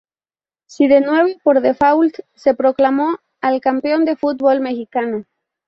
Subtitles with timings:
[0.65, 5.25] Sí, de nuevo por default se proclamó al campeón del fútbol mexicano.